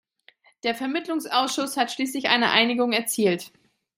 Der 0.63 0.73
Vermittlungsausschuss 0.73 1.77
hat 1.77 1.91
schließlich 1.91 2.27
eine 2.29 2.49
Einigung 2.49 2.91
erzielt. 2.91 3.51